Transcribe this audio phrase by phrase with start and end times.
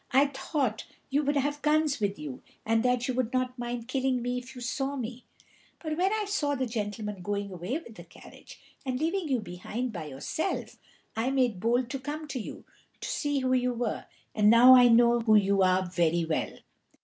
[0.09, 4.19] I thought you would have guns with you, and that you would not mind killing
[4.19, 5.25] me if you saw me;
[5.77, 9.93] but when I saw the gentleman going away with the carriage, and leaving you behind
[9.93, 10.79] by yourself,
[11.15, 12.65] I made bold to come to you,
[12.99, 16.57] to see who you were, and now I know who you are very well.